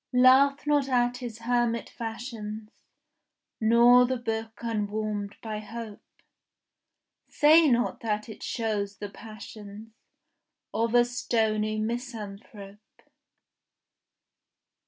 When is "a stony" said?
10.95-11.77